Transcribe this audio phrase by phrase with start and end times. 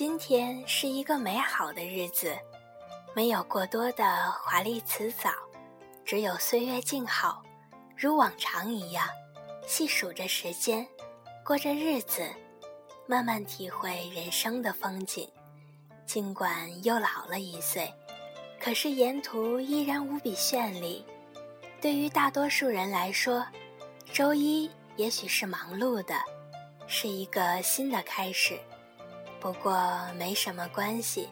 [0.00, 2.34] 今天是一个美好的日子，
[3.14, 5.30] 没有过多的华丽辞藻，
[6.06, 7.42] 只有岁月静好，
[7.98, 9.06] 如往常一样，
[9.66, 10.88] 细数着时间，
[11.44, 12.26] 过着日子，
[13.06, 15.30] 慢慢体会人生的风景。
[16.06, 17.92] 尽管又老了一岁，
[18.58, 21.04] 可是沿途依然无比绚丽。
[21.78, 23.46] 对于大多数人来说，
[24.14, 26.14] 周一也许是忙碌的，
[26.86, 28.58] 是一个新的开始。
[29.40, 31.28] 不过没什么关系，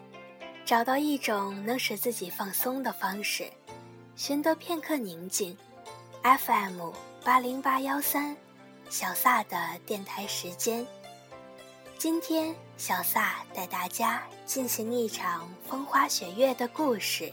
[0.65, 3.47] 找到一种能使自己放松的方式，
[4.15, 5.55] 寻得片刻宁静。
[6.23, 6.91] FM
[7.23, 8.35] 八零八幺三，
[8.89, 10.85] 小萨的电台时间。
[11.97, 17.31] 今天小萨带大家进行一场风花雪月的故事，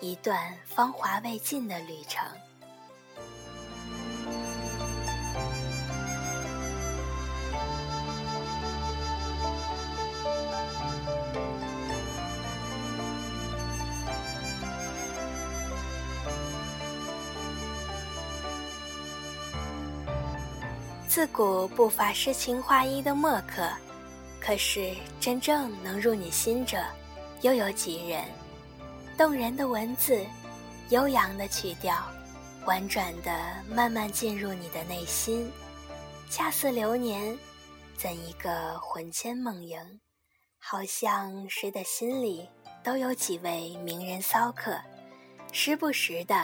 [0.00, 2.22] 一段芳华未尽的旅程。
[21.14, 23.70] 自古不乏诗情画意的墨客，
[24.40, 26.82] 可是真正能入你心者，
[27.42, 28.24] 又有几人？
[29.18, 30.24] 动人的文字，
[30.88, 31.94] 悠扬的曲调，
[32.64, 33.30] 婉转的
[33.68, 35.52] 慢慢进入你的内心，
[36.30, 37.38] 恰似流年，
[37.94, 40.00] 怎一个魂牵梦萦？
[40.58, 42.48] 好像谁的心里
[42.82, 44.80] 都有几位名人骚客，
[45.52, 46.34] 时不时的。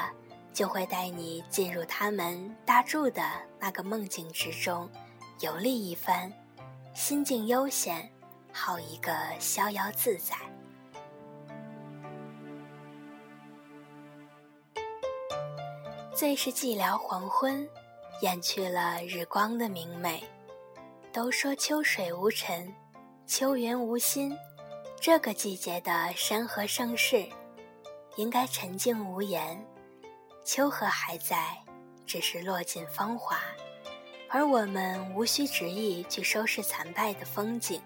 [0.59, 3.23] 就会带你进入他们搭住的
[3.61, 4.91] 那个梦境之中，
[5.39, 6.33] 游历一番，
[6.93, 8.11] 心境悠闲，
[8.53, 10.35] 好一个逍遥自在。
[16.13, 17.65] 最是寂寥黄昏，
[18.21, 20.21] 掩去了日光的明媚。
[21.13, 22.75] 都说秋水无尘，
[23.29, 24.37] 秋云无心，
[25.01, 27.25] 这个季节的山河盛世，
[28.17, 29.65] 应该沉静无言。
[30.49, 31.59] 秋荷还在，
[32.07, 33.39] 只是落尽芳华，
[34.31, 37.83] 而我们无需执意去收拾残败的风景，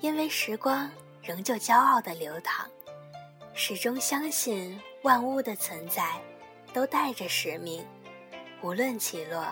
[0.00, 0.90] 因为时光
[1.22, 2.68] 仍旧骄傲地流淌，
[3.54, 6.20] 始终相信万物的存在
[6.72, 7.86] 都带着使命，
[8.62, 9.46] 无论起落，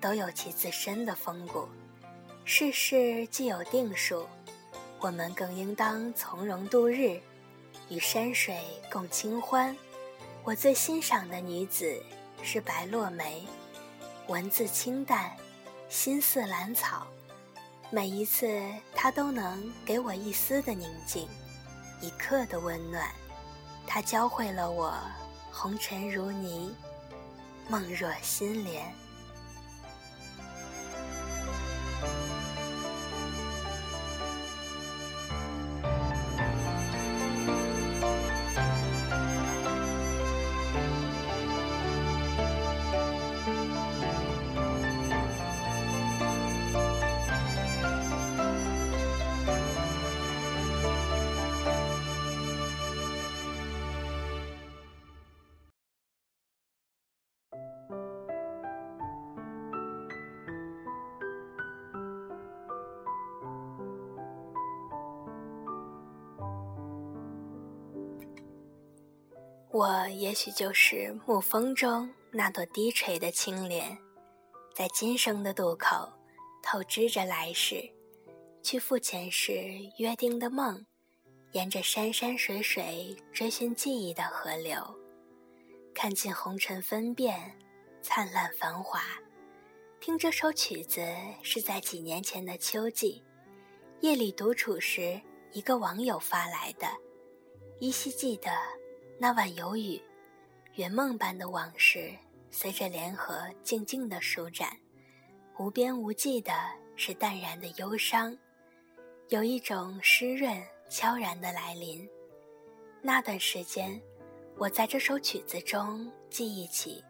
[0.00, 1.68] 都有其自身的风骨。
[2.44, 4.28] 世事既有定数，
[5.00, 7.20] 我们更应当从容度日，
[7.88, 8.56] 与山水
[8.92, 9.76] 共清欢。
[10.46, 11.98] 我最欣赏的女子
[12.42, 13.46] 是白落梅，
[14.26, 15.34] 文字清淡，
[15.88, 17.06] 心似兰草。
[17.88, 18.46] 每一次，
[18.94, 21.26] 她都能给我一丝的宁静，
[22.02, 23.10] 一刻的温暖。
[23.86, 24.92] 她教会了我
[25.50, 26.76] 红尘如泥，
[27.66, 28.92] 梦若心莲。
[69.74, 73.98] 我也许就是暮风中那朵低垂的青莲，
[74.72, 76.08] 在今生的渡口，
[76.62, 77.82] 透支着来世，
[78.62, 79.52] 去赴前世
[79.98, 80.86] 约定的梦，
[81.54, 84.76] 沿着山山水水追寻记忆的河流，
[85.92, 87.58] 看尽红尘纷变，
[88.00, 89.02] 灿烂繁华。
[89.98, 91.04] 听这首曲子
[91.42, 93.24] 是在几年前的秋季，
[94.02, 95.20] 夜里独处时，
[95.50, 96.86] 一个网友发来的，
[97.80, 98.52] 依稀记得。
[99.16, 100.02] 那晚有雨，
[100.74, 102.12] 圆梦般的往事
[102.50, 104.76] 随着莲河静静的舒展，
[105.56, 106.52] 无边无际的
[106.96, 108.36] 是淡然的忧伤，
[109.28, 112.06] 有一种湿润悄然的来临。
[113.00, 113.98] 那段时间，
[114.58, 117.02] 我在这首曲子中记忆起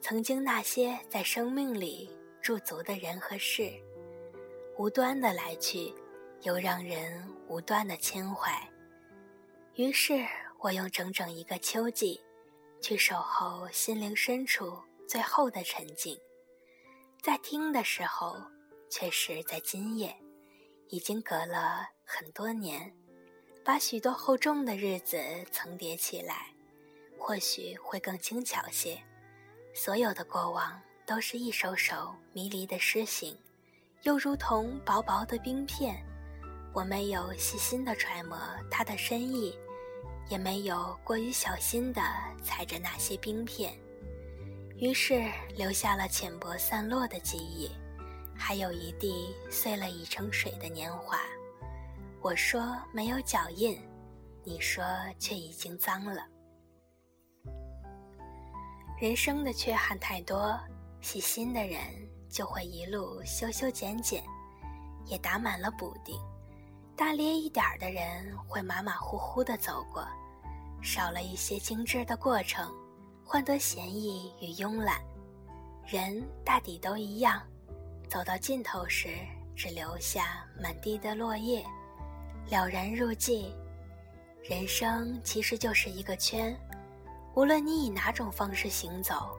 [0.00, 3.72] 曾经那些在生命里驻足的人和事，
[4.78, 5.92] 无端的来去，
[6.42, 8.52] 又让人无端的牵怀。
[9.74, 10.24] 于是。
[10.62, 12.20] 我用整整一个秋季，
[12.82, 14.78] 去守候心灵深处
[15.08, 16.18] 最后的沉静，
[17.22, 18.36] 在听的时候，
[18.90, 20.14] 却是在今夜，
[20.90, 22.94] 已经隔了很多年，
[23.64, 25.16] 把许多厚重的日子
[25.50, 26.54] 层叠起来，
[27.18, 29.00] 或许会更轻巧些。
[29.72, 33.34] 所有的过往都是一首首迷离的诗行，
[34.02, 36.04] 又如同薄薄的冰片，
[36.74, 38.38] 我没有细心的揣摩
[38.70, 39.56] 它的深意，
[40.30, 42.00] 也没有过于小心的
[42.42, 43.74] 踩着那些冰片，
[44.78, 45.24] 于是
[45.56, 47.68] 留下了浅薄散落的记忆，
[48.34, 51.18] 还有一地碎了已成水的年华。
[52.22, 53.76] 我说没有脚印，
[54.44, 54.84] 你说
[55.18, 56.24] 却已经脏了。
[59.00, 60.56] 人生的缺憾太多，
[61.00, 61.80] 细心的人
[62.28, 64.22] 就会一路修修剪剪，
[65.06, 66.16] 也打满了补丁；
[66.94, 70.06] 大咧一点的人会马马虎虎的走过，
[70.82, 72.72] 少了一些精致的过程，
[73.24, 75.00] 换得闲逸与慵懒。
[75.86, 77.42] 人大抵都一样，
[78.08, 79.08] 走到尽头时，
[79.56, 81.64] 只留下满地的落叶。
[82.48, 83.52] 了然入寂，
[84.42, 86.56] 人生其实就是一个圈，
[87.34, 89.36] 无论你以哪种方式行走，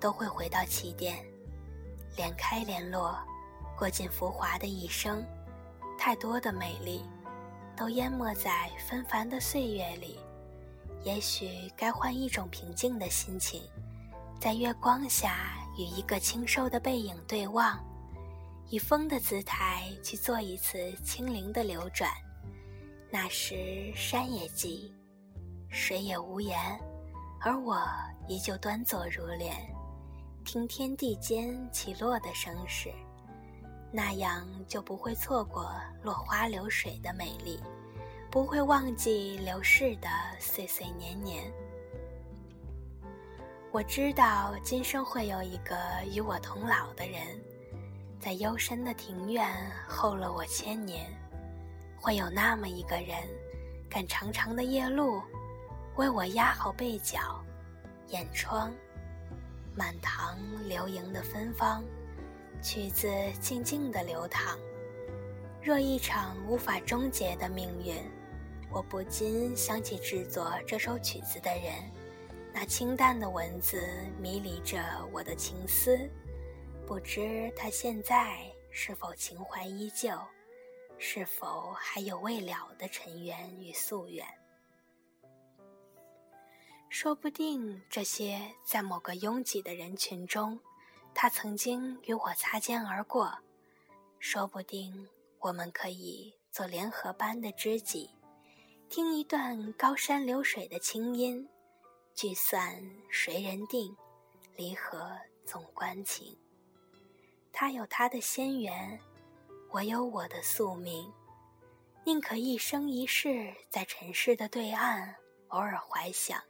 [0.00, 1.18] 都会回到起点。
[2.16, 3.16] 连开连落，
[3.76, 5.24] 过尽浮华的一生，
[5.98, 7.04] 太多的美丽，
[7.76, 10.18] 都淹没在纷繁的岁月里。
[11.08, 13.62] 也许该换一种平静的心情，
[14.38, 17.82] 在月光下与一个清瘦的背影对望，
[18.68, 22.10] 以风的姿态去做一次轻灵的流转。
[23.10, 24.92] 那时山也寂，
[25.70, 26.58] 水也无言，
[27.40, 27.82] 而我
[28.28, 29.56] 依旧端坐如莲，
[30.44, 32.92] 听天地间起落的声势，
[33.90, 37.58] 那样就不会错过落花流水的美丽，
[38.38, 40.08] 不会忘记流逝的
[40.38, 41.52] 岁岁年年。
[43.72, 45.74] 我知道今生会有一个
[46.08, 47.20] 与我同老的人，
[48.20, 49.44] 在幽深的庭院
[49.88, 51.10] 候了我千年。
[51.96, 53.16] 会有那么一个人，
[53.90, 55.20] 赶长长的夜路，
[55.96, 57.44] 为我压好被角、
[58.06, 58.72] 眼窗，
[59.74, 60.38] 满堂
[60.68, 61.82] 流萤的芬芳，
[62.62, 63.08] 曲子
[63.40, 64.56] 静静的流淌。
[65.60, 67.96] 若一场无法终结的命运，
[68.70, 71.90] 我不禁想起制作这首曲子的人，
[72.52, 73.82] 那清淡的文字
[74.20, 74.78] 迷离着
[75.12, 75.98] 我的情思，
[76.86, 80.10] 不知他现在是否情怀依旧。
[81.00, 84.26] 是否还有未了的尘缘与夙愿？
[86.88, 90.58] 说不定这些在某个拥挤的人群中，
[91.14, 93.28] 他曾经与我擦肩而过；
[94.18, 98.10] 说不定我们可以做联合般的知己，
[98.90, 101.46] 听一段高山流水的清音，
[102.14, 103.94] 聚散谁人定？
[104.56, 105.14] 离合
[105.44, 106.34] 总关情。
[107.52, 108.98] 他有他的仙缘。
[109.70, 111.12] 我有我的宿命，
[112.02, 115.14] 宁可一生一世在尘世的对岸
[115.48, 116.42] 偶尔怀想，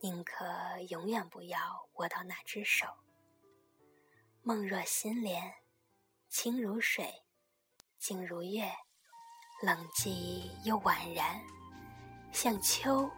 [0.00, 0.44] 宁可
[0.88, 2.88] 永远不要握到那只手。
[4.42, 5.54] 梦若心莲，
[6.28, 7.22] 清如水，
[8.00, 8.68] 静如月，
[9.62, 11.40] 冷寂又宛然，
[12.32, 13.08] 像秋，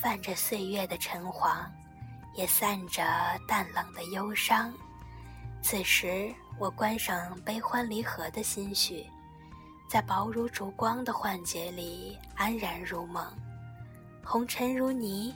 [0.00, 1.70] 泛着岁月的橙黄，
[2.34, 3.02] 也散着
[3.46, 4.72] 淡冷的忧伤。
[5.62, 6.34] 此时。
[6.56, 9.04] 我关上悲欢离合的心绪，
[9.88, 13.26] 在薄如烛光的幻觉里安然入梦。
[14.24, 15.34] 红尘如泥，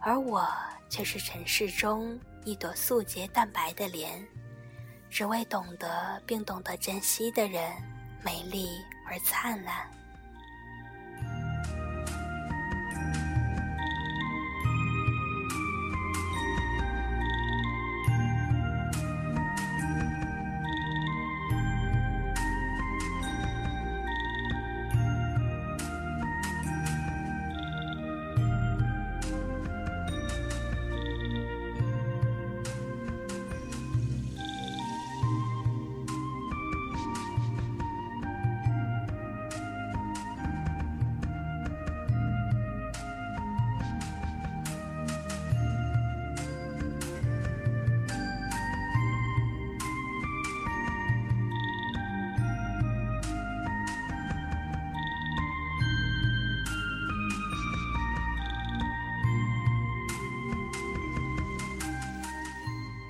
[0.00, 0.44] 而我
[0.90, 4.20] 却是尘世中一朵素洁淡白的莲，
[5.08, 7.72] 只为懂得并懂得珍惜的人，
[8.24, 8.66] 美丽
[9.06, 9.74] 而灿烂。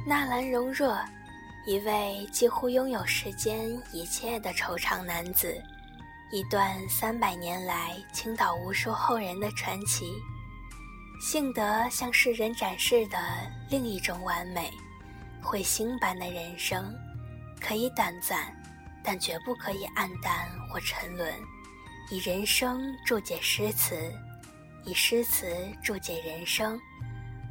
[0.09, 0.97] 纳兰容若，
[1.67, 5.61] 一位几乎拥有世间一切的惆怅男子，
[6.31, 10.13] 一段三百年来倾倒无数后人的传奇。
[11.21, 13.19] 幸得向世人展示的
[13.69, 14.73] 另一种完美，
[15.43, 16.95] 彗星般的人生，
[17.61, 18.55] 可以短暂，
[19.03, 21.35] 但绝不可以黯淡或沉沦。
[22.13, 23.97] 以人生注解诗词，
[24.85, 25.49] 以诗词
[25.83, 26.81] 注解人生。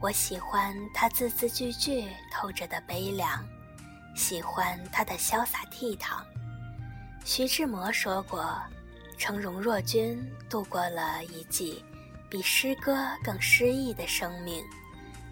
[0.01, 3.43] 我喜欢他字字句句透着的悲凉，
[4.15, 6.21] 喜欢他的潇洒倜傥。
[7.23, 8.61] 徐志摩说过
[9.17, 11.83] ：“称荣若君度过了一季
[12.29, 14.63] 比诗歌更诗意的生命，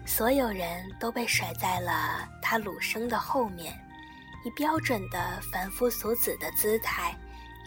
[0.04, 3.78] 所有人都被甩在了他鲁生的后面，
[4.44, 7.14] 以标准的凡夫俗子的姿态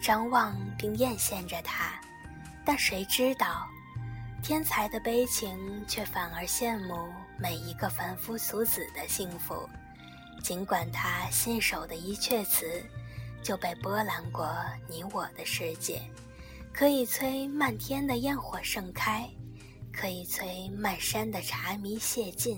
[0.01, 1.93] 张望并艳羡着他。
[2.65, 3.65] 但谁知道，
[4.47, 9.67] 天才的悲情却反而羡慕每一个凡夫俗子的幸福，
[10.41, 12.81] 尽管他信手的一阙词。
[13.43, 14.49] 就被波澜过
[14.87, 16.01] 你我的世界，
[16.71, 19.29] 可以催漫天的焰火盛开，
[19.91, 22.57] 可以催漫山的茶迷谢尽。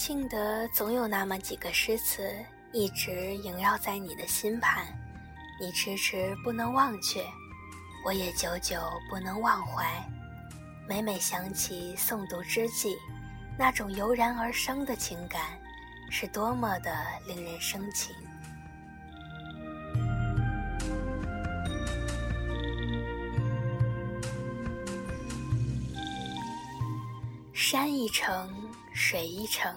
[0.00, 2.34] 幸得总有那么几个诗词
[2.72, 4.86] 一直萦绕在你的心畔，
[5.60, 7.22] 你迟迟不能忘却，
[8.02, 8.80] 我也久久
[9.10, 9.84] 不能忘怀。
[10.88, 12.96] 每每想起诵读之际，
[13.58, 15.42] 那种油然而生的情感，
[16.10, 16.90] 是多么的
[17.26, 18.16] 令人生情。
[27.52, 28.50] 山一程，
[28.94, 29.76] 水一程。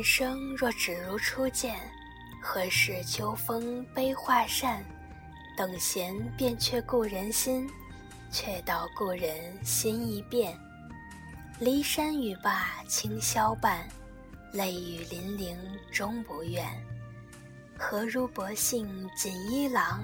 [0.00, 1.78] 人生若只如初见，
[2.40, 4.82] 何事秋风悲画扇？
[5.54, 7.68] 等闲变却故人心，
[8.30, 10.58] 却道故人心易变。
[11.60, 13.86] 骊山语罢清宵半，
[14.54, 15.54] 泪雨霖铃
[15.92, 16.66] 终不怨。
[17.76, 20.00] 何如薄幸锦衣郎？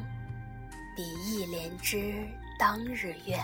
[0.94, 3.40] 比翼连枝当日愿。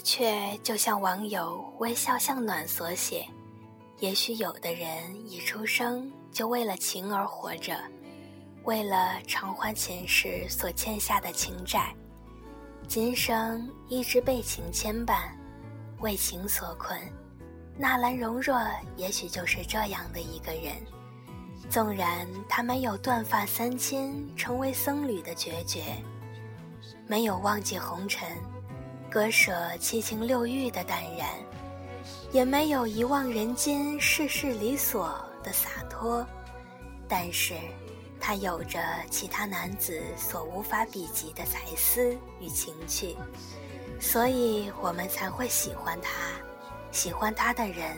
[0.00, 3.26] 的确，就像网友微笑向暖所写，
[3.98, 4.88] 也许有的人
[5.30, 7.78] 一出生就为了情而活着，
[8.64, 11.94] 为了偿还前世所欠下的情债，
[12.88, 15.18] 今生一直被情牵绊，
[15.98, 16.98] 为情所困。
[17.76, 18.58] 纳兰容若
[18.96, 20.74] 也许就是这样的一个人，
[21.68, 25.82] 纵然他没有断发三千成为僧侣的决绝，
[27.06, 28.26] 没有忘记红尘。
[29.10, 31.28] 割舍七情六欲的淡然，
[32.30, 36.24] 也没有遗忘人间世事理所的洒脱，
[37.08, 37.54] 但是，
[38.20, 43.16] 他有着其他男子所无法比及的才思与情趣，
[43.98, 46.12] 所以我们才会喜欢他，
[46.92, 47.96] 喜欢他的人，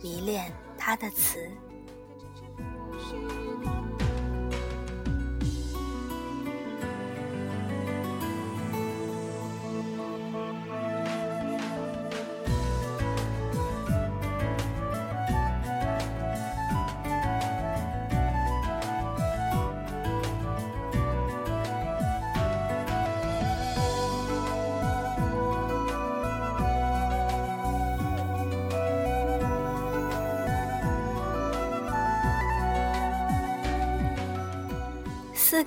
[0.00, 1.50] 迷恋他的词。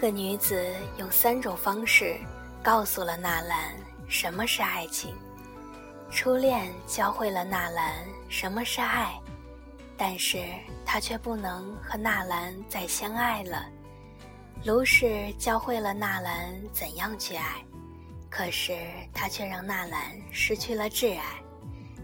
[0.03, 2.17] 个女子用三种方式
[2.62, 3.74] 告诉了纳兰
[4.10, 5.15] 什么是爱情。
[6.12, 9.17] 初恋教会了纳兰什么是爱，
[9.95, 10.43] 但是
[10.86, 13.65] 他却不能和纳兰再相爱了。
[14.65, 17.63] 卢氏教会了纳兰怎样去爱，
[18.29, 18.77] 可是
[19.13, 20.01] 他却让纳兰
[20.33, 21.41] 失去了挚爱。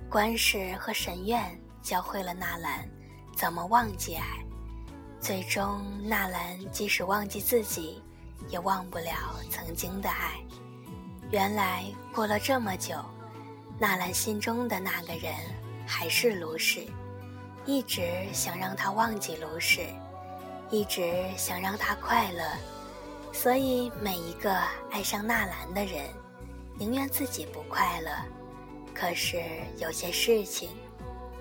[0.09, 1.43] 关氏和沈院
[1.81, 2.89] 教会了纳兰
[3.35, 4.23] 怎么忘记爱。
[5.21, 8.01] 最终，纳兰即使忘记自己，
[8.47, 9.11] 也忘不了
[9.49, 10.39] 曾经的爱。
[11.29, 11.83] 原来
[12.13, 12.95] 过了这么久，
[13.77, 15.33] 纳兰心中的那个人
[15.85, 16.87] 还是卢氏，
[17.65, 18.01] 一直
[18.33, 19.85] 想让他忘记卢氏，
[20.71, 22.43] 一直想让他快乐。
[23.31, 24.57] 所以，每一个
[24.89, 26.05] 爱上纳兰的人，
[26.77, 28.09] 宁愿自己不快乐。
[28.95, 29.43] 可是
[29.77, 30.69] 有些事情，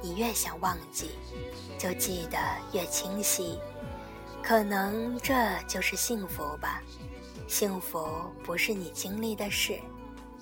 [0.01, 1.11] 你越想忘记，
[1.79, 2.39] 就记得
[2.73, 3.59] 越清晰。
[4.43, 5.35] 可能这
[5.67, 6.83] 就是幸福吧。
[7.47, 8.07] 幸福
[8.45, 9.79] 不是你经历的事，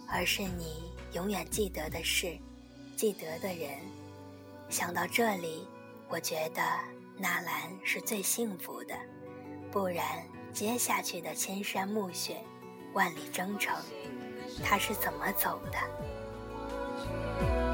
[0.08, 2.36] 而是你永远记得的事，
[2.96, 3.70] 记得的人。
[4.68, 5.66] 想到这里，
[6.08, 6.62] 我觉得
[7.16, 8.94] 纳兰是最幸福的。
[9.70, 10.04] 不然，
[10.52, 12.36] 接下去的千山暮雪，
[12.92, 13.74] 万里征程，
[14.64, 17.65] 他是怎么走的？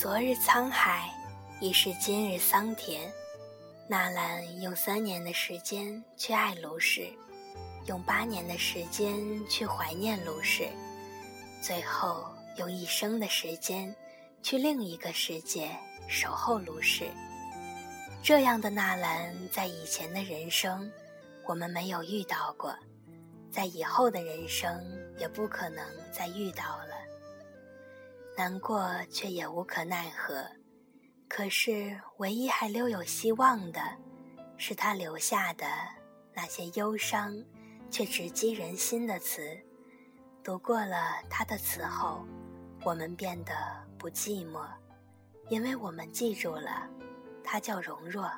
[0.00, 1.10] 昨日沧海，
[1.60, 3.02] 已是今日桑田。
[3.86, 7.06] 纳兰用三年的时间去爱卢氏，
[7.84, 9.14] 用八年的时间
[9.46, 10.66] 去怀念卢氏，
[11.60, 12.24] 最后
[12.56, 13.94] 用一生的时间
[14.42, 15.70] 去另一个世界
[16.08, 17.04] 守候卢氏。
[18.22, 20.90] 这样的纳兰，在以前的人生，
[21.44, 22.74] 我们没有遇到过，
[23.52, 24.82] 在以后的人生
[25.18, 26.99] 也不可能再遇到了。
[28.40, 30.42] 难过，却也无可奈何。
[31.28, 33.82] 可是，唯一还留有希望的，
[34.56, 35.66] 是他留下的
[36.32, 37.36] 那些忧伤，
[37.90, 39.42] 却直击人心的词。
[40.42, 42.24] 读过了他的词后，
[42.82, 43.52] 我们变得
[43.98, 44.66] 不寂寞，
[45.50, 46.88] 因为我们记住了，
[47.44, 48.32] 他叫容若。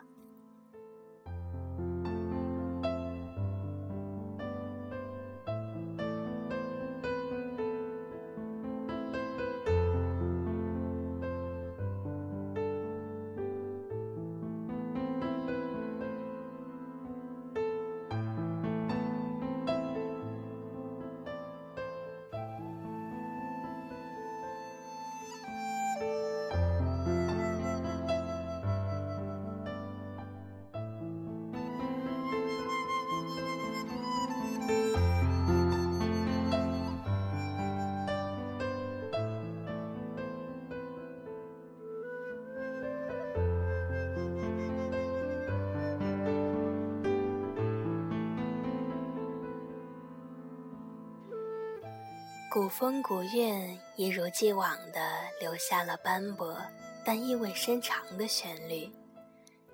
[52.53, 55.01] 古风古韵一如既往地
[55.41, 56.55] 留下了斑驳
[57.03, 58.93] 但意味深长的旋律，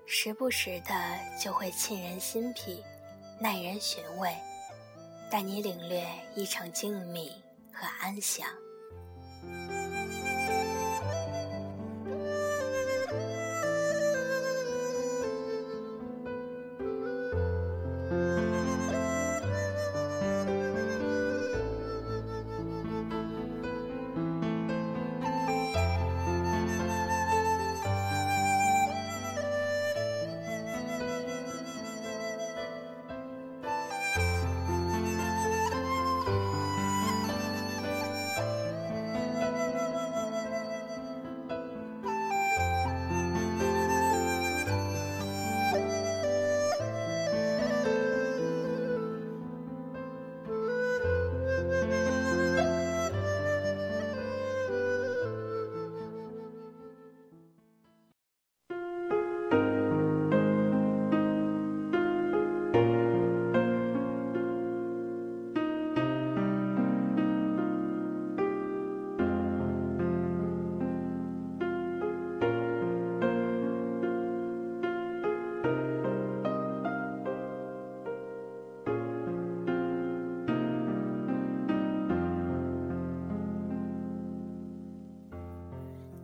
[0.07, 0.95] 时不时的
[1.43, 2.85] 就会沁人心脾，
[3.41, 4.33] 耐人寻味，
[5.29, 7.33] 带你领略一场静谧
[7.73, 8.47] 和安详。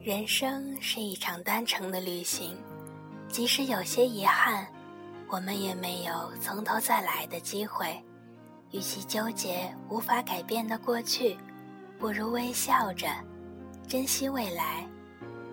[0.04, 2.54] 人生是一场单程的旅行，
[3.26, 4.66] 即使有些遗憾，
[5.28, 7.98] 我们也没有从头再来的机会。
[8.70, 11.38] 与其纠结无法改变的过去，
[11.98, 13.08] 不如微笑着
[13.88, 14.86] 珍惜未来，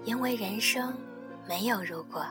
[0.03, 0.93] 因为人生
[1.47, 2.25] 没有如果。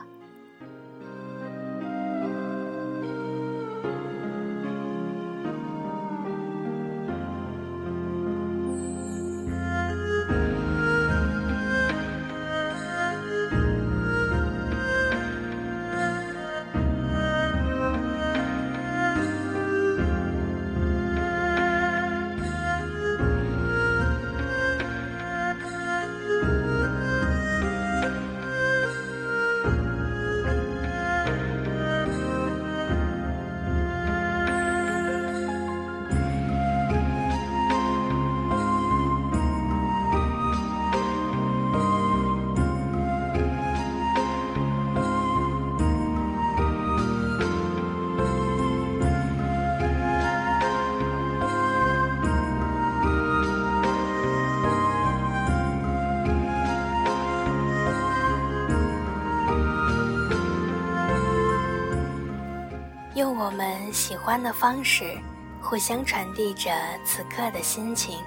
[63.13, 65.17] 用我们喜欢的方式，
[65.61, 66.71] 互相传递着
[67.05, 68.17] 此刻的心情。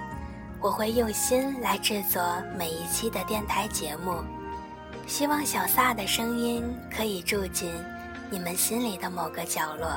[0.61, 2.21] 我会用心来制作
[2.55, 4.23] 每一期的电台节目，
[5.07, 6.63] 希望小撒的声音
[6.95, 7.73] 可以住进
[8.29, 9.89] 你们心里的某个角落。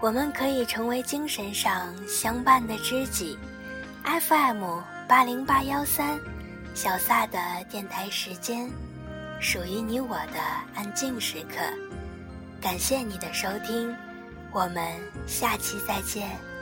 [0.00, 3.38] 我们可以成为精神上相伴的知己。
[4.04, 6.18] FM 八零八幺三，
[6.74, 8.70] 小撒的电台时间，
[9.38, 10.40] 属于你我的
[10.74, 11.87] 安静时刻。
[12.60, 13.94] 感谢你的收听。
[14.50, 14.82] 我们
[15.26, 16.57] 下期再见。